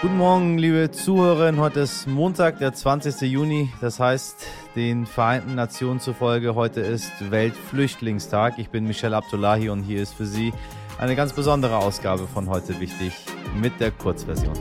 Guten 0.00 0.16
Morgen, 0.16 0.58
liebe 0.58 0.92
Zuhörerinnen. 0.92 1.60
Heute 1.60 1.80
ist 1.80 2.06
Montag, 2.06 2.60
der 2.60 2.72
20. 2.72 3.20
Juni. 3.22 3.72
Das 3.80 3.98
heißt, 3.98 4.46
den 4.76 5.06
Vereinten 5.06 5.56
Nationen 5.56 5.98
zufolge, 5.98 6.54
heute 6.54 6.80
ist 6.82 7.32
Weltflüchtlingstag. 7.32 8.60
Ich 8.60 8.70
bin 8.70 8.86
Michelle 8.86 9.16
Abdullahi 9.16 9.70
und 9.70 9.82
hier 9.82 10.00
ist 10.00 10.14
für 10.14 10.24
Sie 10.24 10.52
eine 11.00 11.16
ganz 11.16 11.32
besondere 11.32 11.78
Ausgabe 11.78 12.28
von 12.28 12.48
heute 12.48 12.78
wichtig 12.78 13.12
mit 13.60 13.80
der 13.80 13.90
Kurzversion. 13.90 14.54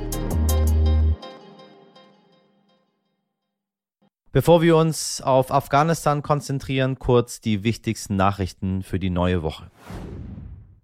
Bevor 4.31 4.63
wir 4.63 4.75
uns 4.75 5.21
auf 5.21 5.51
Afghanistan 5.51 6.23
konzentrieren, 6.23 6.97
kurz 6.97 7.41
die 7.41 7.63
wichtigsten 7.63 8.15
Nachrichten 8.15 8.81
für 8.81 8.97
die 8.97 9.11
neue 9.11 9.43
Woche. 9.43 9.69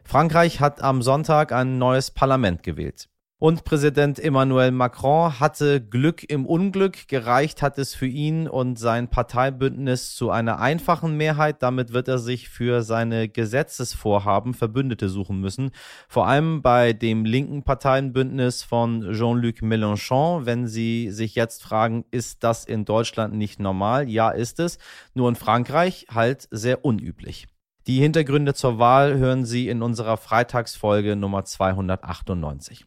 Frankreich 0.03 0.59
hat 0.59 0.83
am 0.83 1.01
Sonntag 1.01 1.51
ein 1.51 1.79
neues 1.79 2.11
Parlament 2.11 2.61
gewählt. 2.61 3.09
Und 3.43 3.65
Präsident 3.65 4.19
Emmanuel 4.19 4.71
Macron 4.71 5.37
hatte 5.41 5.81
Glück 5.81 6.23
im 6.23 6.45
Unglück. 6.45 7.09
Gereicht 7.09 7.61
hat 7.61 7.77
es 7.77 7.93
für 7.93 8.07
ihn 8.07 8.47
und 8.47 8.79
sein 8.79 9.09
Parteibündnis 9.09 10.15
zu 10.15 10.31
einer 10.31 10.61
einfachen 10.61 11.17
Mehrheit. 11.17 11.61
Damit 11.61 11.91
wird 11.91 12.07
er 12.07 12.19
sich 12.19 12.47
für 12.47 12.83
seine 12.83 13.27
Gesetzesvorhaben 13.27 14.53
Verbündete 14.53 15.09
suchen 15.09 15.41
müssen. 15.41 15.71
Vor 16.07 16.25
allem 16.25 16.61
bei 16.61 16.93
dem 16.93 17.25
linken 17.25 17.63
Parteienbündnis 17.63 18.63
von 18.63 19.11
Jean-Luc 19.11 19.61
Mélenchon. 19.61 20.45
Wenn 20.45 20.65
Sie 20.65 21.11
sich 21.11 21.35
jetzt 21.35 21.63
fragen, 21.63 22.05
ist 22.11 22.45
das 22.45 22.63
in 22.63 22.85
Deutschland 22.85 23.33
nicht 23.33 23.59
normal? 23.59 24.07
Ja, 24.07 24.29
ist 24.29 24.61
es. 24.61 24.77
Nur 25.15 25.27
in 25.27 25.35
Frankreich 25.35 26.05
halt 26.09 26.47
sehr 26.49 26.85
unüblich. 26.85 27.47
Die 27.87 27.99
Hintergründe 27.99 28.53
zur 28.53 28.79
Wahl 28.79 29.17
hören 29.17 29.43
Sie 29.43 29.67
in 29.67 29.81
unserer 29.81 30.15
Freitagsfolge 30.15 31.17
Nummer 31.17 31.43
298. 31.43 32.85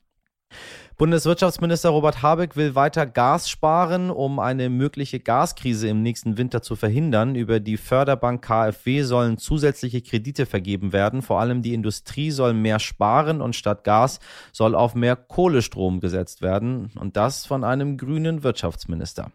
Bundeswirtschaftsminister 0.99 1.91
Robert 1.91 2.23
Habeck 2.23 2.57
will 2.57 2.75
weiter 2.75 3.05
Gas 3.05 3.51
sparen, 3.51 4.11
um 4.11 4.39
eine 4.39 4.71
mögliche 4.71 5.21
Gaskrise 5.21 5.89
im 5.89 6.03
nächsten 6.03 6.39
Winter 6.39 6.63
zu 6.63 6.75
verhindern. 6.75 7.35
Über 7.35 7.61
die 7.61 7.77
Förderbank 7.77 8.43
KfW 8.43 9.03
sollen 9.03 9.37
zusätzliche 9.37 10.01
Kredite 10.01 10.47
vergeben 10.47 10.95
werden. 10.95 11.21
Vor 11.21 11.39
allem 11.39 11.61
die 11.61 11.75
Industrie 11.75 12.31
soll 12.31 12.55
mehr 12.55 12.79
sparen 12.79 13.43
und 13.43 13.55
statt 13.55 13.85
Gas 13.85 14.21
soll 14.53 14.75
auf 14.75 14.95
mehr 14.95 15.17
Kohlestrom 15.17 16.01
gesetzt 16.01 16.41
werden. 16.41 16.91
Und 16.99 17.19
das 17.19 17.45
von 17.45 17.63
einem 17.63 17.99
grünen 17.99 18.43
Wirtschaftsminister. 18.43 19.33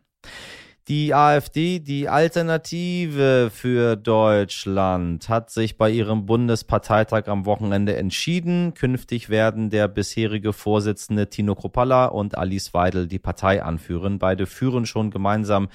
Die 0.88 1.14
AfD, 1.14 1.78
die 1.78 2.10
Alternative 2.10 3.52
für 3.54 3.96
Deutschland, 3.96 5.30
hat 5.30 5.52
sich 5.52 5.78
bei 5.78 5.92
ihrem 5.92 6.26
Bundesparteitag 6.26 7.28
am 7.28 7.46
Wochenende 7.46 7.96
entschieden. 7.96 8.74
Künftig 8.74 9.30
werden 9.30 9.70
der 9.70 9.88
bisherige 9.88 10.54
Vorsitzende 10.54 11.30
Tino 11.30 11.54
Kropalla 11.54 12.06
und 12.06 12.36
Alice 12.36 12.74
Weidel 12.74 13.08
die 13.08 13.20
Partei 13.20 13.62
anführen. 13.62 14.18
Beide 14.18 14.48
führen 14.48 14.88
schon 14.88 15.12
gemeinsam 15.12 15.70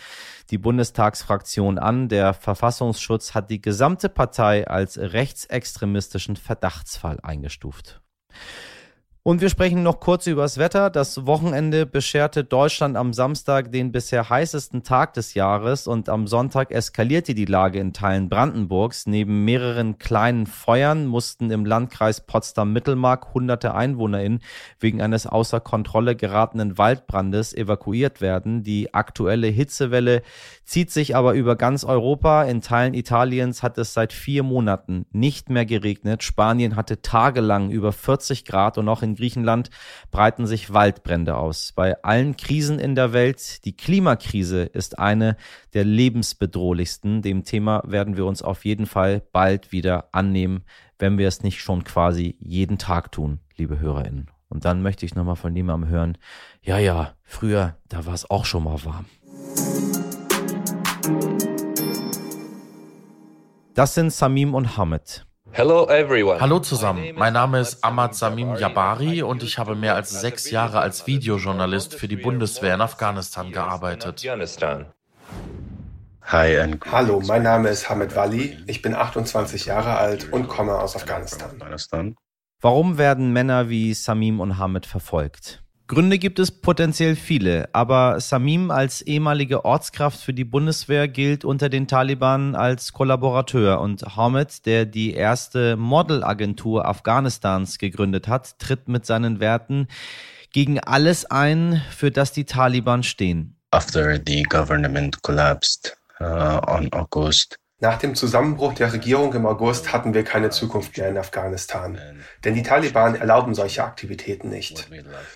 die 0.50 0.58
Bundestagsfraktion 0.58 1.78
an. 1.78 2.08
Der 2.08 2.34
Verfassungsschutz 2.34 3.32
hat 3.32 3.48
die 3.48 3.62
gesamte 3.62 4.08
Partei 4.08 4.66
als 4.66 4.98
rechtsextremistischen 4.98 6.34
Verdachtsfall 6.34 7.20
eingestuft. 7.22 8.00
Und 9.26 9.40
wir 9.40 9.50
sprechen 9.50 9.82
noch 9.82 9.98
kurz 9.98 10.28
über 10.28 10.42
das 10.42 10.56
Wetter. 10.56 10.88
Das 10.88 11.26
Wochenende 11.26 11.84
bescherte 11.84 12.44
Deutschland 12.44 12.96
am 12.96 13.12
Samstag 13.12 13.72
den 13.72 13.90
bisher 13.90 14.30
heißesten 14.30 14.84
Tag 14.84 15.14
des 15.14 15.34
Jahres 15.34 15.88
und 15.88 16.08
am 16.08 16.28
Sonntag 16.28 16.70
eskalierte 16.70 17.34
die 17.34 17.44
Lage 17.44 17.80
in 17.80 17.92
Teilen 17.92 18.28
Brandenburgs. 18.28 19.08
Neben 19.08 19.44
mehreren 19.44 19.98
kleinen 19.98 20.46
Feuern 20.46 21.06
mussten 21.06 21.50
im 21.50 21.64
Landkreis 21.64 22.20
Potsdam-Mittelmark 22.20 23.34
hunderte 23.34 23.74
EinwohnerInnen 23.74 24.42
wegen 24.78 25.02
eines 25.02 25.26
außer 25.26 25.58
Kontrolle 25.58 26.14
geratenen 26.14 26.78
Waldbrandes 26.78 27.52
evakuiert 27.52 28.20
werden. 28.20 28.62
Die 28.62 28.94
aktuelle 28.94 29.48
Hitzewelle 29.48 30.22
zieht 30.66 30.90
sich 30.90 31.14
aber 31.14 31.34
über 31.34 31.56
ganz 31.56 31.84
Europa. 31.84 32.42
In 32.42 32.60
Teilen 32.60 32.92
Italiens 32.92 33.62
hat 33.62 33.78
es 33.78 33.94
seit 33.94 34.12
vier 34.12 34.42
Monaten 34.42 35.06
nicht 35.12 35.48
mehr 35.48 35.64
geregnet. 35.64 36.24
Spanien 36.24 36.74
hatte 36.76 37.00
tagelang 37.00 37.70
über 37.70 37.92
40 37.92 38.44
Grad 38.44 38.76
und 38.76 38.88
auch 38.88 39.02
in 39.02 39.14
Griechenland 39.14 39.70
breiten 40.10 40.46
sich 40.46 40.72
Waldbrände 40.72 41.36
aus. 41.36 41.72
Bei 41.74 42.02
allen 42.02 42.36
Krisen 42.36 42.80
in 42.80 42.96
der 42.96 43.12
Welt, 43.12 43.64
die 43.64 43.76
Klimakrise 43.76 44.64
ist 44.64 44.98
eine 44.98 45.36
der 45.72 45.84
lebensbedrohlichsten. 45.84 47.22
Dem 47.22 47.44
Thema 47.44 47.82
werden 47.86 48.16
wir 48.16 48.26
uns 48.26 48.42
auf 48.42 48.64
jeden 48.64 48.86
Fall 48.86 49.22
bald 49.32 49.70
wieder 49.70 50.08
annehmen, 50.12 50.64
wenn 50.98 51.16
wir 51.16 51.28
es 51.28 51.42
nicht 51.42 51.60
schon 51.60 51.84
quasi 51.84 52.36
jeden 52.40 52.78
Tag 52.78 53.12
tun, 53.12 53.38
liebe 53.56 53.78
Hörerinnen. 53.78 54.30
Und 54.48 54.64
dann 54.64 54.82
möchte 54.82 55.06
ich 55.06 55.14
nochmal 55.14 55.36
von 55.36 55.54
jemandem 55.54 55.90
hören, 55.90 56.18
ja, 56.62 56.78
ja, 56.78 57.14
früher, 57.22 57.76
da 57.88 58.06
war 58.06 58.14
es 58.14 58.30
auch 58.30 58.44
schon 58.44 58.64
mal 58.64 58.84
warm. 58.84 59.06
Das 63.74 63.92
sind 63.92 64.10
Samim 64.10 64.54
und 64.54 64.78
Hamid. 64.78 65.26
Hello 65.52 65.86
everyone. 65.88 66.40
Hallo 66.40 66.60
zusammen, 66.60 67.14
mein 67.14 67.34
Name 67.34 67.60
ist 67.60 67.84
Ahmad 67.84 68.14
Samim 68.14 68.56
Jabari 68.56 69.22
und 69.22 69.42
ich 69.42 69.58
habe 69.58 69.74
mehr 69.74 69.94
als 69.94 70.20
sechs 70.20 70.50
Jahre 70.50 70.80
als 70.80 71.06
Videojournalist 71.06 71.94
für 71.94 72.08
die 72.08 72.16
Bundeswehr 72.16 72.74
in 72.74 72.80
Afghanistan 72.80 73.52
gearbeitet. 73.52 74.26
Hi 76.22 76.74
Hallo, 76.90 77.22
mein 77.26 77.42
Name 77.42 77.68
ist 77.68 77.88
Hamid 77.90 78.16
Wali, 78.16 78.58
ich 78.66 78.82
bin 78.82 78.94
28 78.94 79.66
Jahre 79.66 79.96
alt 79.96 80.32
und 80.32 80.48
komme 80.48 80.74
aus 80.74 80.96
Afghanistan. 80.96 82.16
Warum 82.62 82.96
werden 82.96 83.32
Männer 83.32 83.68
wie 83.68 83.92
Samim 83.92 84.40
und 84.40 84.58
Hamid 84.58 84.86
verfolgt? 84.86 85.62
Gründe 85.88 86.18
gibt 86.18 86.40
es 86.40 86.50
potenziell 86.50 87.14
viele, 87.14 87.68
aber 87.72 88.18
Samim 88.18 88.72
als 88.72 89.02
ehemalige 89.02 89.64
Ortskraft 89.64 90.20
für 90.20 90.34
die 90.34 90.44
Bundeswehr 90.44 91.06
gilt 91.06 91.44
unter 91.44 91.68
den 91.68 91.86
Taliban 91.86 92.56
als 92.56 92.92
Kollaborateur 92.92 93.80
und 93.80 94.02
Hamid, 94.16 94.66
der 94.66 94.84
die 94.84 95.14
erste 95.14 95.76
Modelagentur 95.76 96.86
Afghanistans 96.86 97.78
gegründet 97.78 98.26
hat, 98.26 98.58
tritt 98.58 98.88
mit 98.88 99.06
seinen 99.06 99.38
Werten 99.38 99.86
gegen 100.52 100.80
alles 100.80 101.24
ein, 101.24 101.80
für 101.90 102.10
das 102.10 102.32
die 102.32 102.46
Taliban 102.46 103.04
stehen. 103.04 103.56
After 103.70 104.20
the 104.26 104.42
government 104.42 105.22
collapsed 105.22 105.96
uh, 106.20 106.58
on 106.66 106.92
August 106.92 107.58
nach 107.78 107.98
dem 107.98 108.14
Zusammenbruch 108.14 108.72
der 108.72 108.92
Regierung 108.92 109.34
im 109.34 109.44
August 109.44 109.92
hatten 109.92 110.14
wir 110.14 110.24
keine 110.24 110.48
Zukunft 110.48 110.96
mehr 110.96 111.08
in 111.08 111.18
Afghanistan. 111.18 111.98
Denn 112.42 112.54
die 112.54 112.62
Taliban 112.62 113.16
erlauben 113.16 113.54
solche 113.54 113.84
Aktivitäten 113.84 114.48
nicht. 114.48 114.88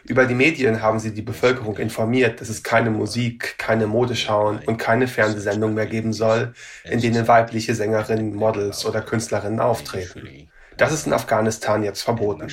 Über 0.05 0.25
die 0.25 0.35
Medien 0.35 0.81
haben 0.81 1.01
sie 1.01 1.13
die 1.13 1.23
Bevölkerung 1.23 1.77
informiert, 1.77 2.41
dass 2.41 2.49
es 2.49 2.63
keine 2.63 2.91
Musik, 2.91 3.59
keine 3.59 3.87
Modeschauen 3.87 4.61
und 4.65 4.79
keine 4.79 5.07
Fernsehsendung 5.07 5.75
mehr 5.75 5.87
geben 5.87 6.15
soll, 6.15 6.55
in 6.85 7.01
denen 7.01 7.29
weibliche 7.29 7.75
Sängerinnen, 7.75 8.35
Models 8.35 8.87
oder 8.87 9.03
Künstlerinnen 9.03 9.61
auftreten. 9.61 10.49
Das 10.79 10.93
ist 10.93 11.07
in 11.07 11.13
Afghanistan 11.13 11.83
jetzt 11.83 12.01
verboten. 12.01 12.49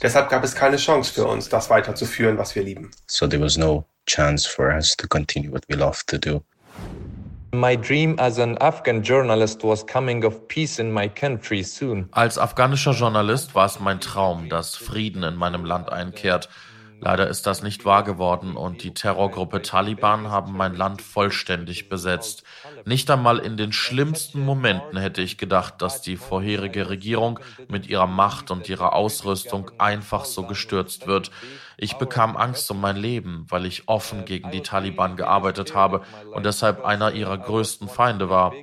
Deshalb 0.00 0.28
gab 0.30 0.44
es 0.44 0.54
keine 0.54 0.76
Chance 0.76 1.12
für 1.12 1.26
uns, 1.26 1.48
das 1.48 1.68
weiterzuführen, 1.68 2.38
was 2.38 2.54
wir 2.54 2.62
lieben. 2.62 2.92
So 3.08 3.26
there 3.26 3.42
was 3.42 3.56
no 3.56 3.86
chance 4.06 4.48
for 4.48 4.72
us 4.72 4.96
to 4.96 5.08
continue 5.08 5.50
what 5.50 5.64
we 5.68 5.74
love 5.74 6.04
to 6.06 6.16
do. 6.16 6.44
Als 12.12 12.38
afghanischer 12.38 12.92
Journalist 12.92 13.54
war 13.54 13.66
es 13.66 13.80
mein 13.80 14.00
Traum, 14.00 14.48
dass 14.48 14.76
Frieden 14.76 15.22
in 15.22 15.36
meinem 15.36 15.64
Land 15.64 15.90
einkehrt. 15.90 16.48
Leider 17.00 17.28
ist 17.28 17.46
das 17.46 17.62
nicht 17.62 17.84
wahr 17.84 18.04
geworden 18.04 18.56
und 18.56 18.82
die 18.82 18.94
Terrorgruppe 18.94 19.62
Taliban 19.62 20.30
haben 20.30 20.56
mein 20.56 20.74
Land 20.74 21.02
vollständig 21.02 21.88
besetzt. 21.88 22.42
Nicht 22.84 23.10
einmal 23.10 23.38
in 23.38 23.56
den 23.56 23.72
schlimmsten 23.72 24.44
Momenten 24.44 24.98
hätte 24.98 25.20
ich 25.20 25.36
gedacht, 25.36 25.82
dass 25.82 26.00
die 26.00 26.16
vorherige 26.16 26.88
Regierung 26.88 27.38
mit 27.68 27.86
ihrer 27.86 28.06
Macht 28.06 28.50
und 28.50 28.68
ihrer 28.68 28.94
Ausrüstung 28.94 29.70
einfach 29.78 30.24
so 30.24 30.46
gestürzt 30.46 31.06
wird. 31.06 31.30
Ich 31.76 31.94
bekam 31.94 32.36
Angst 32.36 32.70
um 32.70 32.80
mein 32.80 32.96
Leben, 32.96 33.44
weil 33.50 33.66
ich 33.66 33.86
offen 33.88 34.24
gegen 34.24 34.50
die 34.50 34.62
Taliban 34.62 35.16
gearbeitet 35.16 35.74
habe 35.74 36.02
und 36.32 36.46
deshalb 36.46 36.84
einer 36.84 37.12
ihrer 37.12 37.36
größten 37.36 37.88
Feinde 37.88 38.30
war. 38.30 38.54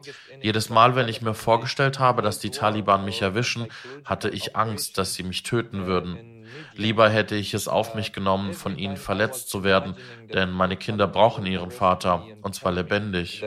Jedes 0.41 0.69
Mal, 0.69 0.95
wenn 0.95 1.07
ich 1.07 1.21
mir 1.21 1.35
vorgestellt 1.35 1.99
habe, 1.99 2.23
dass 2.23 2.39
die 2.39 2.49
Taliban 2.49 3.05
mich 3.05 3.21
erwischen, 3.21 3.67
hatte 4.03 4.29
ich 4.29 4.55
Angst, 4.55 4.97
dass 4.97 5.13
sie 5.13 5.23
mich 5.23 5.43
töten 5.43 5.85
würden. 5.85 6.32
Lieber 6.75 7.09
hätte 7.09 7.35
ich 7.35 7.53
es 7.53 7.67
auf 7.67 7.95
mich 7.95 8.13
genommen, 8.13 8.53
von 8.53 8.77
ihnen 8.77 8.97
verletzt 8.97 9.49
zu 9.49 9.63
werden, 9.63 9.95
denn 10.33 10.51
meine 10.51 10.77
Kinder 10.77 11.07
brauchen 11.07 11.45
ihren 11.45 11.71
Vater, 11.71 12.23
und 12.41 12.55
zwar 12.55 12.71
lebendig. 12.71 13.43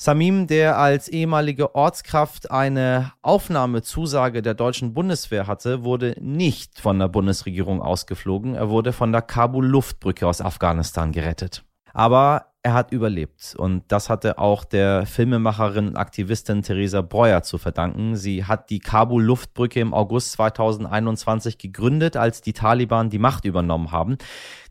Samim, 0.00 0.46
der 0.46 0.78
als 0.78 1.08
ehemalige 1.08 1.74
Ortskraft 1.74 2.52
eine 2.52 3.12
Aufnahmezusage 3.20 4.42
der 4.42 4.54
deutschen 4.54 4.94
Bundeswehr 4.94 5.48
hatte, 5.48 5.82
wurde 5.82 6.14
nicht 6.20 6.78
von 6.78 7.00
der 7.00 7.08
Bundesregierung 7.08 7.82
ausgeflogen. 7.82 8.54
Er 8.54 8.70
wurde 8.70 8.92
von 8.92 9.10
der 9.10 9.22
Kabul-Luftbrücke 9.22 10.24
aus 10.24 10.40
Afghanistan 10.40 11.10
gerettet. 11.10 11.64
Aber 11.98 12.46
er 12.62 12.74
hat 12.74 12.92
überlebt. 12.92 13.56
Und 13.58 13.82
das 13.88 14.08
hatte 14.08 14.38
auch 14.38 14.62
der 14.62 15.04
Filmemacherin 15.04 15.88
und 15.88 15.96
Aktivistin 15.96 16.62
Theresa 16.62 17.02
Breuer 17.02 17.42
zu 17.42 17.58
verdanken. 17.58 18.14
Sie 18.14 18.44
hat 18.44 18.70
die 18.70 18.78
Kabul-Luftbrücke 18.78 19.80
im 19.80 19.92
August 19.92 20.30
2021 20.32 21.58
gegründet, 21.58 22.16
als 22.16 22.40
die 22.40 22.52
Taliban 22.52 23.10
die 23.10 23.18
Macht 23.18 23.44
übernommen 23.44 23.90
haben. 23.90 24.16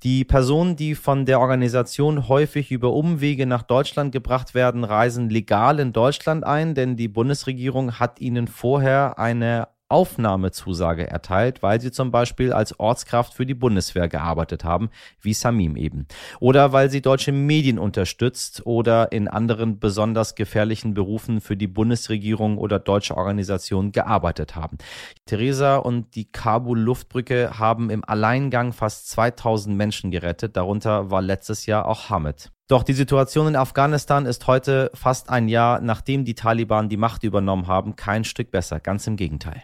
Die 0.03 0.23
Personen, 0.23 0.77
die 0.77 0.95
von 0.95 1.25
der 1.25 1.41
Organisation 1.41 2.29
häufig 2.29 2.71
über 2.71 2.93
Umwege 2.93 3.45
nach 3.45 3.63
Deutschland 3.63 4.13
gebracht 4.13 4.53
werden, 4.53 4.85
reisen 4.85 5.29
legal 5.29 5.81
in 5.81 5.91
Deutschland 5.91 6.45
ein, 6.45 6.75
denn 6.75 6.95
die 6.95 7.09
Bundesregierung 7.09 7.99
hat 7.99 8.21
ihnen 8.21 8.47
vorher 8.47 9.19
eine 9.19 9.67
Aufnahmezusage 9.89 11.09
erteilt, 11.09 11.63
weil 11.63 11.79
sie 11.79 11.91
zum 11.91 12.11
Beispiel 12.11 12.51
als 12.51 12.79
Ortskraft 12.79 13.33
für 13.33 13.45
die 13.45 13.53
Bundeswehr 13.53 14.07
gearbeitet 14.07 14.63
haben, 14.63 14.89
wie 15.21 15.33
Samim 15.33 15.77
eben. 15.77 16.07
Oder 16.39 16.73
weil 16.73 16.89
sie 16.89 17.01
deutsche 17.01 17.31
Medien 17.31 17.79
unterstützt 17.79 18.65
oder 18.65 19.11
in 19.11 19.27
anderen 19.27 19.79
besonders 19.79 20.35
gefährlichen 20.35 20.93
Berufen 20.93 21.41
für 21.41 21.55
die 21.55 21.67
Bundesregierung 21.67 22.57
oder 22.57 22.79
deutsche 22.79 23.15
Organisationen 23.15 23.91
gearbeitet 23.91 24.55
haben. 24.55 24.77
Theresa 25.25 25.77
und 25.77 26.15
die 26.15 26.31
Kabul-Luftbrücke 26.31 27.57
haben 27.57 27.89
im 27.89 28.03
Alleingang 28.03 28.73
fast 28.73 29.09
2000 29.09 29.75
Menschen 29.75 30.11
gerettet, 30.11 30.57
darunter 30.57 31.11
war 31.11 31.21
letztes 31.21 31.65
Jahr 31.65 31.85
auch 31.85 32.09
Hamid. 32.09 32.51
Doch 32.67 32.83
die 32.83 32.93
Situation 32.93 33.47
in 33.47 33.55
Afghanistan 33.55 34.25
ist 34.25 34.45
heute, 34.45 34.91
fast 34.93 35.29
ein 35.29 35.47
Jahr 35.47 35.79
nachdem 35.79 36.25
die 36.25 36.35
Taliban 36.35 36.89
die 36.89 36.97
Macht 36.97 37.23
übernommen 37.23 37.67
haben, 37.67 37.95
kein 37.95 38.25
Stück 38.25 38.51
besser, 38.51 38.81
ganz 38.81 39.07
im 39.07 39.15
Gegenteil. 39.15 39.63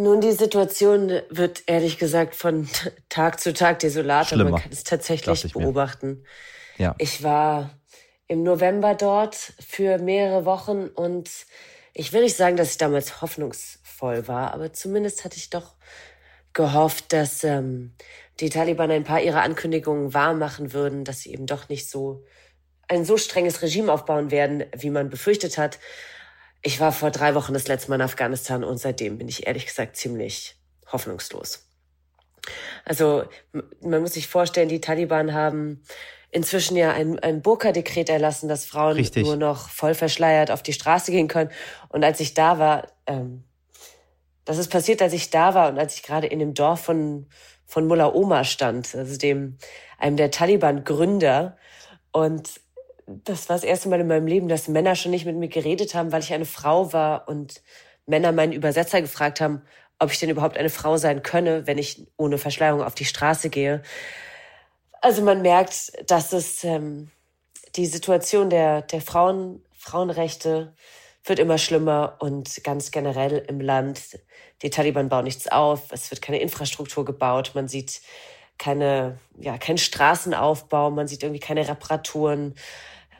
Nun, 0.00 0.20
die 0.20 0.30
Situation 0.30 1.10
wird 1.28 1.64
ehrlich 1.66 1.98
gesagt 1.98 2.36
von 2.36 2.68
Tag 3.08 3.40
zu 3.40 3.52
Tag 3.52 3.80
desolater. 3.80 4.36
Schlimmer, 4.36 4.50
Man 4.50 4.62
kann 4.62 4.70
es 4.70 4.84
tatsächlich 4.84 5.44
ich 5.44 5.52
beobachten. 5.52 6.22
Ja. 6.76 6.94
Ich 6.98 7.24
war 7.24 7.70
im 8.28 8.44
November 8.44 8.94
dort 8.94 9.34
für 9.34 9.98
mehrere 9.98 10.44
Wochen 10.44 10.86
und 10.86 11.28
ich 11.94 12.12
will 12.12 12.22
nicht 12.22 12.36
sagen, 12.36 12.56
dass 12.56 12.70
ich 12.70 12.78
damals 12.78 13.22
hoffnungsvoll 13.22 14.28
war, 14.28 14.54
aber 14.54 14.72
zumindest 14.72 15.24
hatte 15.24 15.36
ich 15.36 15.50
doch 15.50 15.74
gehofft, 16.52 17.12
dass 17.12 17.42
ähm, 17.42 17.96
die 18.38 18.50
Taliban 18.50 18.92
ein 18.92 19.02
paar 19.02 19.20
ihrer 19.20 19.42
Ankündigungen 19.42 20.14
wahr 20.14 20.34
machen 20.34 20.72
würden, 20.72 21.02
dass 21.02 21.22
sie 21.22 21.32
eben 21.32 21.46
doch 21.46 21.68
nicht 21.68 21.90
so 21.90 22.24
ein 22.86 23.04
so 23.04 23.16
strenges 23.16 23.62
Regime 23.62 23.92
aufbauen 23.92 24.30
werden, 24.30 24.62
wie 24.76 24.90
man 24.90 25.10
befürchtet 25.10 25.58
hat. 25.58 25.80
Ich 26.62 26.80
war 26.80 26.92
vor 26.92 27.10
drei 27.10 27.34
Wochen 27.34 27.54
das 27.54 27.68
letzte 27.68 27.90
Mal 27.90 27.96
in 27.96 28.02
Afghanistan 28.02 28.64
und 28.64 28.78
seitdem 28.78 29.18
bin 29.18 29.28
ich 29.28 29.46
ehrlich 29.46 29.66
gesagt 29.66 29.96
ziemlich 29.96 30.56
hoffnungslos. 30.90 31.66
Also 32.84 33.24
man 33.80 34.00
muss 34.00 34.14
sich 34.14 34.28
vorstellen, 34.28 34.68
die 34.68 34.80
Taliban 34.80 35.34
haben 35.34 35.82
inzwischen 36.30 36.76
ja 36.76 36.92
ein, 36.92 37.18
ein 37.18 37.42
Burka-Dekret 37.42 38.08
erlassen, 38.08 38.48
dass 38.48 38.66
Frauen 38.66 38.96
Richtig. 38.96 39.24
nur 39.24 39.36
noch 39.36 39.68
voll 39.68 39.94
verschleiert 39.94 40.50
auf 40.50 40.62
die 40.62 40.72
Straße 40.72 41.10
gehen 41.10 41.28
können. 41.28 41.50
Und 41.88 42.04
als 42.04 42.20
ich 42.20 42.34
da 42.34 42.58
war, 42.58 42.88
ähm, 43.06 43.44
das 44.44 44.58
ist 44.58 44.70
passiert, 44.70 45.02
als 45.02 45.12
ich 45.12 45.30
da 45.30 45.54
war 45.54 45.68
und 45.68 45.78
als 45.78 45.94
ich 45.94 46.02
gerade 46.02 46.26
in 46.26 46.38
dem 46.38 46.54
Dorf 46.54 46.80
von, 46.80 47.26
von 47.66 47.86
Mullah 47.86 48.12
Omar 48.12 48.44
stand, 48.44 48.94
also 48.94 49.16
dem, 49.16 49.58
einem 49.98 50.16
der 50.16 50.30
Taliban-Gründer. 50.30 51.56
Und 52.12 52.60
das 53.24 53.48
war 53.48 53.56
das 53.56 53.64
erste 53.64 53.88
Mal 53.88 54.00
in 54.00 54.06
meinem 54.06 54.26
Leben, 54.26 54.48
dass 54.48 54.68
Männer 54.68 54.94
schon 54.94 55.10
nicht 55.10 55.24
mit 55.24 55.36
mir 55.36 55.48
geredet 55.48 55.94
haben, 55.94 56.12
weil 56.12 56.22
ich 56.22 56.32
eine 56.32 56.44
Frau 56.44 56.92
war 56.92 57.28
und 57.28 57.62
Männer 58.06 58.32
meinen 58.32 58.52
Übersetzer 58.52 59.00
gefragt 59.00 59.40
haben, 59.40 59.62
ob 59.98 60.12
ich 60.12 60.18
denn 60.18 60.30
überhaupt 60.30 60.56
eine 60.56 60.70
Frau 60.70 60.96
sein 60.96 61.22
könne, 61.22 61.66
wenn 61.66 61.78
ich 61.78 62.06
ohne 62.16 62.38
Verschleierung 62.38 62.82
auf 62.82 62.94
die 62.94 63.04
Straße 63.04 63.50
gehe. 63.50 63.82
Also 65.00 65.22
man 65.22 65.42
merkt, 65.42 65.92
dass 66.10 66.32
es 66.32 66.64
ähm, 66.64 67.10
die 67.76 67.86
Situation 67.86 68.50
der, 68.50 68.82
der 68.82 69.00
Frauen, 69.00 69.62
Frauenrechte 69.72 70.74
wird 71.24 71.38
immer 71.38 71.58
schlimmer 71.58 72.16
und 72.20 72.62
ganz 72.64 72.90
generell 72.90 73.44
im 73.48 73.60
Land. 73.60 74.18
Die 74.62 74.70
Taliban 74.70 75.08
bauen 75.08 75.24
nichts 75.24 75.48
auf, 75.48 75.92
es 75.92 76.10
wird 76.10 76.22
keine 76.22 76.40
Infrastruktur 76.40 77.04
gebaut, 77.04 77.52
man 77.54 77.68
sieht 77.68 78.00
keine, 78.58 79.18
ja, 79.38 79.56
keinen 79.56 79.78
Straßenaufbau, 79.78 80.90
man 80.90 81.06
sieht 81.06 81.22
irgendwie 81.22 81.40
keine 81.40 81.68
Reparaturen. 81.68 82.54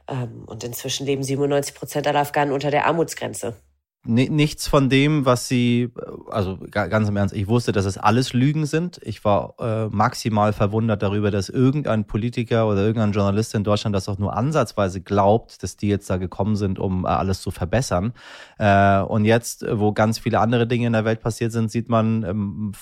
Ähm, 0.08 0.44
und 0.46 0.64
inzwischen 0.64 1.06
leben 1.06 1.22
97 1.22 1.75
Prozent 1.75 2.06
aller 2.06 2.20
Afghanen 2.20 2.52
unter 2.52 2.70
der 2.70 2.87
Armutsgrenze. 2.87 3.56
Nichts 4.05 4.69
von 4.69 4.88
dem, 4.88 5.26
was 5.26 5.49
sie, 5.49 5.90
also 6.31 6.56
ganz 6.70 7.08
im 7.08 7.16
Ernst, 7.16 7.34
ich 7.34 7.46
wusste, 7.46 7.72
dass 7.72 7.84
es 7.84 7.99
alles 7.99 8.32
Lügen 8.32 8.64
sind. 8.64 8.99
Ich 9.02 9.22
war 9.25 9.55
äh, 9.58 9.88
maximal 9.88 10.55
verwundert 10.55 11.02
darüber, 11.02 11.31
dass 11.31 11.50
irgendein 11.50 12.06
Politiker 12.06 12.69
oder 12.69 12.81
irgendein 12.81 13.12
Journalist 13.12 13.55
in 13.55 13.64
Deutschland 13.64 13.94
das 13.94 14.08
auch 14.08 14.16
nur 14.16 14.34
ansatzweise 14.34 15.02
glaubt, 15.02 15.62
dass 15.62 15.76
die 15.76 15.88
jetzt 15.88 16.08
da 16.08 16.16
gekommen 16.16 16.56
sind, 16.56 16.78
um 16.78 17.05
äh, 17.05 17.08
alles 17.08 17.43
zu 17.43 17.50
verbessern. 17.50 18.14
Äh, 18.58 19.00
und 19.00 19.26
jetzt, 19.26 19.66
wo 19.70 19.93
ganz 19.93 20.19
viele 20.20 20.40
andere 20.40 20.66
Dinge 20.66 20.87
in 20.87 20.94
der 20.94 21.05
Welt 21.05 21.20
passiert 21.20 21.52
sind, 21.52 21.70
sieht 21.70 21.90
man 21.90 22.22
ähm, 22.22 22.72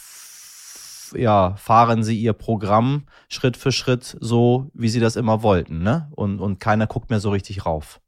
ja, 1.17 1.55
fahren 1.56 2.03
sie 2.03 2.19
ihr 2.19 2.32
Programm 2.32 3.06
Schritt 3.29 3.56
für 3.56 3.73
Schritt 3.73 4.17
so, 4.20 4.70
wie 4.75 4.88
sie 4.88 5.00
das 5.00 5.17
immer 5.17 5.43
wollten, 5.43 5.82
ne? 5.82 6.11
Und, 6.14 6.41
und 6.41 6.61
keiner 6.61 6.87
guckt 6.87 7.11
mehr 7.11 7.20
so 7.20 7.31
richtig 7.31 7.67
rauf. 7.67 8.00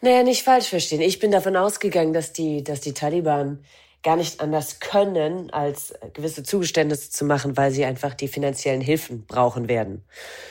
Naja, 0.00 0.22
nicht 0.22 0.42
falsch 0.42 0.68
verstehen. 0.68 1.00
Ich 1.00 1.18
bin 1.18 1.30
davon 1.30 1.56
ausgegangen, 1.56 2.12
dass 2.12 2.32
die, 2.32 2.64
dass 2.64 2.80
die 2.80 2.94
Taliban 2.94 3.60
gar 4.02 4.16
nicht 4.16 4.40
anders 4.40 4.80
können, 4.80 5.50
als 5.50 5.92
gewisse 6.14 6.42
Zugeständnisse 6.42 7.10
zu 7.10 7.26
machen, 7.26 7.58
weil 7.58 7.70
sie 7.70 7.84
einfach 7.84 8.14
die 8.14 8.28
finanziellen 8.28 8.80
Hilfen 8.80 9.26
brauchen 9.26 9.68
werden. 9.68 10.02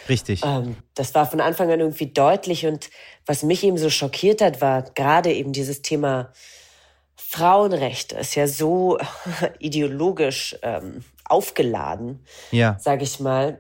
Richtig. 0.08 0.44
Ähm, 0.46 0.76
das 0.94 1.16
war 1.16 1.26
von 1.26 1.42
Anfang 1.42 1.72
an 1.72 1.80
irgendwie 1.80 2.08
deutlich 2.08 2.68
und 2.68 2.92
was 3.26 3.42
mich 3.42 3.64
eben 3.64 3.78
so 3.78 3.90
schockiert 3.90 4.42
hat, 4.42 4.62
war 4.62 4.84
gerade 4.94 5.34
eben 5.34 5.52
dieses 5.52 5.82
Thema 5.82 6.32
Frauenrechte 7.32 8.16
ist 8.16 8.34
ja 8.34 8.48
so 8.48 8.98
ideologisch 9.60 10.56
ähm, 10.64 11.04
aufgeladen, 11.30 12.26
ja. 12.52 12.78
sage 12.80 13.04
ich 13.04 13.20
mal. 13.20 13.60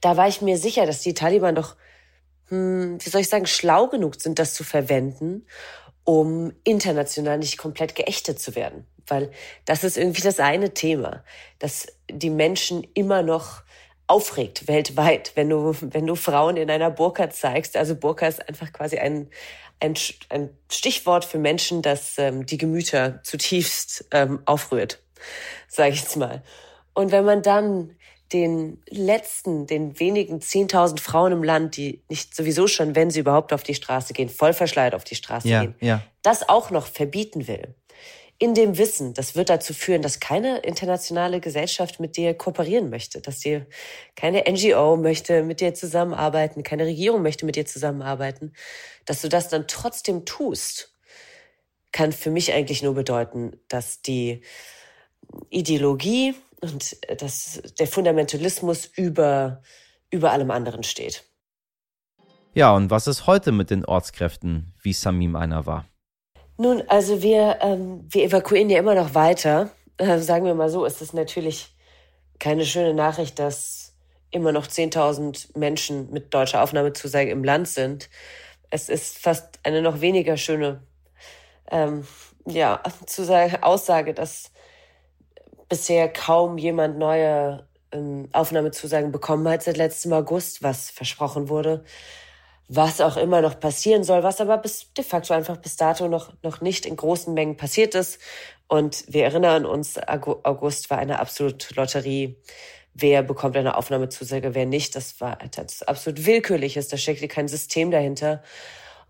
Da 0.00 0.16
war 0.16 0.28
ich 0.28 0.40
mir 0.40 0.58
sicher, 0.58 0.86
dass 0.86 1.00
die 1.00 1.14
Taliban 1.14 1.54
doch, 1.54 1.76
hm, 2.48 2.98
wie 3.00 3.10
soll 3.10 3.20
ich 3.20 3.28
sagen, 3.28 3.46
schlau 3.46 3.88
genug 3.88 4.20
sind, 4.20 4.38
das 4.38 4.54
zu 4.54 4.64
verwenden, 4.64 5.46
um 6.04 6.52
international 6.64 7.38
nicht 7.38 7.58
komplett 7.58 7.94
geächtet 7.94 8.40
zu 8.40 8.54
werden. 8.54 8.86
Weil 9.06 9.30
das 9.64 9.84
ist 9.84 9.96
irgendwie 9.96 10.22
das 10.22 10.40
eine 10.40 10.72
Thema, 10.74 11.24
dass 11.58 11.86
die 12.10 12.30
Menschen 12.30 12.86
immer 12.94 13.22
noch 13.22 13.62
aufregt 14.10 14.66
weltweit, 14.66 15.32
wenn 15.36 15.48
du, 15.48 15.74
wenn 15.80 16.06
du 16.06 16.16
Frauen 16.16 16.56
in 16.56 16.68
einer 16.68 16.90
Burka 16.90 17.30
zeigst. 17.30 17.76
Also 17.76 17.94
Burka 17.94 18.26
ist 18.26 18.46
einfach 18.48 18.72
quasi 18.72 18.98
ein, 18.98 19.30
ein, 19.78 19.94
ein 20.28 20.50
Stichwort 20.70 21.24
für 21.24 21.38
Menschen, 21.38 21.80
das 21.80 22.18
ähm, 22.18 22.44
die 22.44 22.58
Gemüter 22.58 23.22
zutiefst 23.22 24.06
ähm, 24.10 24.42
aufrührt, 24.46 25.00
sage 25.68 25.90
ich 25.90 26.00
jetzt 26.00 26.16
mal. 26.16 26.42
Und 26.94 27.12
wenn 27.12 27.24
man 27.24 27.42
dann 27.42 27.96
den 28.32 28.80
letzten, 28.88 29.66
den 29.66 29.98
wenigen 29.98 30.38
10.000 30.38 31.00
Frauen 31.00 31.32
im 31.32 31.42
Land, 31.42 31.76
die 31.76 32.02
nicht 32.08 32.34
sowieso 32.34 32.66
schon, 32.66 32.94
wenn 32.94 33.10
sie 33.10 33.20
überhaupt 33.20 33.52
auf 33.52 33.62
die 33.62 33.74
Straße 33.74 34.12
gehen, 34.12 34.28
voll 34.28 34.52
verschleiert 34.52 34.94
auf 34.94 35.04
die 35.04 35.16
Straße 35.16 35.48
ja, 35.48 35.62
gehen, 35.62 35.74
ja. 35.80 36.02
das 36.22 36.48
auch 36.48 36.70
noch 36.70 36.86
verbieten 36.86 37.48
will, 37.48 37.74
in 38.38 38.54
dem 38.54 38.78
Wissen, 38.78 39.12
das 39.12 39.36
wird 39.36 39.50
dazu 39.50 39.74
führen, 39.74 40.00
dass 40.00 40.18
keine 40.18 40.60
internationale 40.60 41.40
Gesellschaft 41.40 42.00
mit 42.00 42.16
dir 42.16 42.32
kooperieren 42.32 42.88
möchte, 42.88 43.20
dass 43.20 43.40
dir 43.40 43.66
keine 44.16 44.44
NGO 44.50 44.96
möchte 44.96 45.42
mit 45.42 45.60
dir 45.60 45.74
zusammenarbeiten, 45.74 46.62
keine 46.62 46.86
Regierung 46.86 47.20
möchte 47.20 47.44
mit 47.44 47.56
dir 47.56 47.66
zusammenarbeiten, 47.66 48.54
dass 49.04 49.20
du 49.20 49.28
das 49.28 49.48
dann 49.48 49.68
trotzdem 49.68 50.24
tust, 50.24 50.96
kann 51.92 52.12
für 52.12 52.30
mich 52.30 52.54
eigentlich 52.54 52.82
nur 52.82 52.94
bedeuten, 52.94 53.60
dass 53.68 54.00
die 54.00 54.40
Ideologie 55.50 56.34
und 56.60 56.96
dass 57.20 57.62
der 57.78 57.86
Fundamentalismus 57.86 58.86
über, 58.86 59.62
über 60.10 60.32
allem 60.32 60.50
anderen 60.50 60.82
steht. 60.82 61.24
Ja, 62.52 62.74
und 62.74 62.90
was 62.90 63.06
ist 63.06 63.26
heute 63.26 63.52
mit 63.52 63.70
den 63.70 63.84
Ortskräften, 63.84 64.74
wie 64.82 64.92
Samim 64.92 65.36
einer 65.36 65.66
war? 65.66 65.86
Nun, 66.56 66.82
also 66.88 67.22
wir, 67.22 67.58
ähm, 67.62 68.04
wir 68.08 68.24
evakuieren 68.24 68.68
ja 68.68 68.78
immer 68.78 68.94
noch 68.94 69.14
weiter. 69.14 69.70
Äh, 69.96 70.18
sagen 70.18 70.44
wir 70.44 70.54
mal 70.54 70.68
so, 70.68 70.84
ist 70.84 71.00
es 71.00 71.12
natürlich 71.12 71.74
keine 72.38 72.66
schöne 72.66 72.92
Nachricht, 72.92 73.38
dass 73.38 73.94
immer 74.30 74.52
noch 74.52 74.66
10.000 74.66 75.58
Menschen 75.58 76.10
mit 76.10 76.34
deutscher 76.34 76.62
Aufnahmezusage 76.62 77.30
im 77.30 77.44
Land 77.44 77.68
sind. 77.68 78.10
Es 78.70 78.88
ist 78.88 79.18
fast 79.18 79.58
eine 79.62 79.82
noch 79.82 80.00
weniger 80.00 80.36
schöne 80.36 80.82
ähm, 81.70 82.06
ja, 82.46 82.82
Zusage, 83.06 83.62
Aussage, 83.62 84.14
dass 84.14 84.50
bisher 85.70 86.12
kaum 86.12 86.58
jemand 86.58 86.98
neue 86.98 87.66
ähm, 87.92 88.28
Aufnahmezusagen 88.32 89.12
bekommen 89.12 89.48
hat 89.48 89.62
seit 89.62 89.78
letztem 89.78 90.12
August, 90.12 90.62
was 90.62 90.90
versprochen 90.90 91.48
wurde 91.48 91.82
was 92.72 93.00
auch 93.00 93.16
immer 93.16 93.42
noch 93.42 93.58
passieren 93.58 94.04
soll, 94.04 94.22
was 94.22 94.40
aber 94.40 94.56
bis 94.56 94.92
de 94.94 95.02
facto 95.02 95.34
einfach 95.34 95.56
bis 95.56 95.76
dato 95.76 96.06
noch, 96.06 96.32
noch 96.44 96.60
nicht 96.60 96.86
in 96.86 96.94
großen 96.94 97.34
Mengen 97.34 97.56
passiert 97.56 97.96
ist. 97.96 98.20
Und 98.68 99.04
wir 99.08 99.24
erinnern 99.24 99.66
uns, 99.66 99.98
August 100.06 100.88
war 100.88 100.98
eine 100.98 101.18
absolute 101.18 101.74
Lotterie. 101.74 102.36
wer 102.94 103.22
bekommt 103.24 103.56
eine 103.56 103.76
Aufnahmezusage, 103.76 104.54
wer 104.54 104.66
nicht. 104.66 104.94
Das 104.94 105.20
war 105.20 105.36
das 105.56 105.82
absolut 105.82 106.26
willkürliches, 106.26 106.86
da 106.86 106.96
steckte 106.96 107.26
kein 107.26 107.48
System 107.48 107.90
dahinter. 107.90 108.42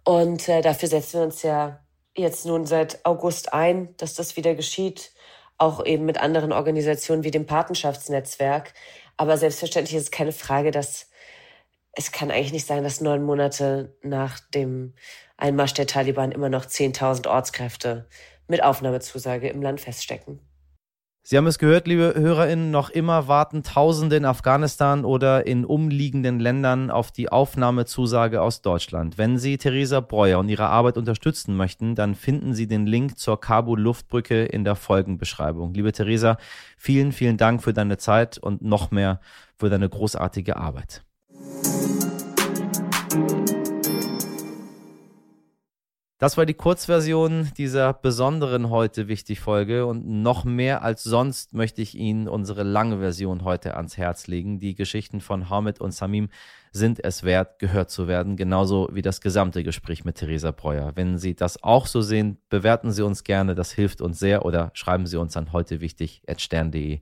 Und 0.05 0.49
äh, 0.49 0.63
dafür 0.63 0.89
setzen 0.89 1.21
wir 1.21 1.25
uns 1.25 1.43
ja 1.43 1.81
jetzt 2.17 2.47
nun 2.47 2.65
seit 2.65 3.05
August 3.05 3.53
ein, 3.53 3.95
dass 3.99 4.15
das 4.15 4.37
wieder 4.37 4.55
geschieht, 4.55 5.13
auch 5.61 5.85
eben 5.85 6.07
mit 6.07 6.19
anderen 6.19 6.53
Organisationen 6.53 7.23
wie 7.23 7.31
dem 7.31 7.47
Patenschaftsnetzwerk. 7.47 8.73
Aber 9.17 9.37
selbstverständlich 9.37 9.97
ist 9.97 10.05
es 10.05 10.11
keine 10.11 10.33
Frage, 10.33 10.71
dass 10.71 11.11
es 11.93 12.13
kann 12.13 12.31
eigentlich 12.31 12.53
nicht 12.53 12.67
sein, 12.67 12.83
dass 12.83 13.01
neun 13.01 13.23
Monate 13.23 13.97
nach 14.03 14.41
dem 14.41 14.95
Einmarsch 15.37 15.75
der 15.75 15.87
Taliban 15.87 16.33
immer 16.33 16.49
noch 16.49 16.65
10.000 16.65 17.29
Ortskräfte 17.29 18.09
mit 18.49 18.63
Aufnahmezusage 18.63 19.49
im 19.49 19.61
Land 19.61 19.81
feststecken. 19.81 20.41
Sie 21.23 21.37
haben 21.37 21.47
es 21.47 21.59
gehört, 21.59 21.87
liebe 21.87 22.15
HörerInnen, 22.17 22.71
noch 22.71 22.89
immer 22.89 23.29
warten 23.29 23.63
Tausende 23.63 24.17
in 24.17 24.25
Afghanistan 24.25 25.05
oder 25.05 25.47
in 25.47 25.67
umliegenden 25.67 26.41
Ländern 26.41 26.91
auf 26.91 27.13
die 27.13 27.29
Aufnahmezusage 27.29 28.41
aus 28.41 28.63
Deutschland. 28.63 29.19
Wenn 29.19 29.37
Sie 29.37 29.59
Theresa 29.59 30.01
Breuer 30.01 30.39
und 30.39 30.49
ihre 30.49 30.67
Arbeit 30.67 30.97
unterstützen 30.97 31.57
möchten, 31.57 31.95
dann 31.95 32.15
finden 32.15 32.55
Sie 32.55 32.67
den 32.67 32.87
Link 32.87 33.19
zur 33.19 33.39
Kabul-Luftbrücke 33.39 34.47
in 34.47 34.65
der 34.65 34.77
Folgenbeschreibung. 34.77 35.75
Liebe 35.75 35.93
Theresa, 35.93 36.39
vielen, 36.79 37.13
vielen 37.13 37.37
Dank 37.37 37.63
für 37.63 37.75
deine 37.75 37.99
Zeit 37.99 38.39
und 38.39 38.63
noch 38.63 38.91
mehr 38.91 39.21
für 39.57 39.69
deine 39.69 39.91
großartige 39.91 40.57
Arbeit. 40.57 41.05
Das 46.21 46.37
war 46.37 46.45
die 46.45 46.53
Kurzversion 46.53 47.51
dieser 47.57 47.95
besonderen 47.95 48.69
heute 48.69 49.09
wichtig 49.09 49.41
Folge 49.41 49.87
und 49.87 50.07
noch 50.07 50.45
mehr 50.45 50.83
als 50.83 51.03
sonst 51.03 51.55
möchte 51.55 51.81
ich 51.81 51.95
Ihnen 51.95 52.29
unsere 52.29 52.63
lange 52.63 52.99
Version 52.99 53.43
heute 53.43 53.75
ans 53.75 53.97
Herz 53.97 54.27
legen. 54.27 54.59
Die 54.59 54.75
Geschichten 54.75 55.23
von 55.23 55.49
Hamid 55.49 55.81
und 55.81 55.93
Samim 55.93 56.29
sind 56.73 57.03
es 57.03 57.23
wert, 57.23 57.59
gehört 57.59 57.89
zu 57.89 58.07
werden, 58.07 58.37
genauso 58.37 58.91
wie 58.93 59.01
das 59.01 59.23
gesamte 59.23 59.65
Gespräch 59.65 60.05
mit 60.05 60.17
Theresa 60.17 60.51
Breuer. 60.51 60.93
Wenn 60.95 61.17
Sie 61.17 61.35
das 61.35 61.63
auch 61.63 61.87
so 61.87 62.03
sehen, 62.03 62.37
bewerten 62.51 62.93
Sie 62.93 63.03
uns 63.03 63.25
gerne, 63.25 63.55
das 63.55 63.73
hilft 63.73 64.03
uns 64.03 64.19
sehr 64.19 64.45
oder 64.45 64.73
schreiben 64.75 65.07
Sie 65.07 65.17
uns 65.17 65.39
an 65.39 65.55
heute 65.55 65.81
wichtig 65.81 66.21
stern.de, 66.37 67.01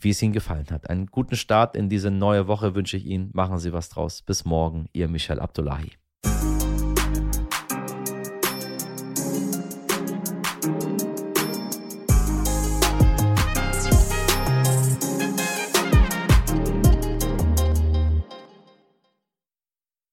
wie 0.00 0.10
es 0.10 0.22
Ihnen 0.22 0.32
gefallen 0.32 0.68
hat. 0.70 0.88
Einen 0.88 1.08
guten 1.08 1.36
Start 1.36 1.76
in 1.76 1.90
diese 1.90 2.10
neue 2.10 2.48
Woche 2.48 2.74
wünsche 2.74 2.96
ich 2.96 3.04
Ihnen. 3.04 3.28
Machen 3.34 3.58
Sie 3.58 3.74
was 3.74 3.90
draus. 3.90 4.22
Bis 4.22 4.46
morgen, 4.46 4.88
Ihr 4.94 5.08
Michel 5.08 5.38
Abdullahi. 5.38 5.92